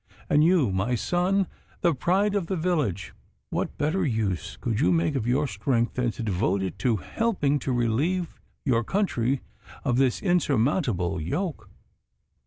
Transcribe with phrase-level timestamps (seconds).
[0.31, 1.45] And you, my son,
[1.81, 3.13] the pride of the village,
[3.51, 7.59] what better use could you make of your strength than to devote it to helping
[7.59, 9.41] to relieve your country
[9.83, 11.69] of this insupportable yoke?